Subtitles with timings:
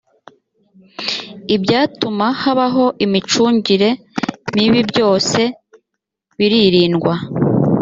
[1.55, 3.89] ibyatuma habaho imicungire
[4.55, 5.41] mibibyose
[6.37, 7.13] biririndwa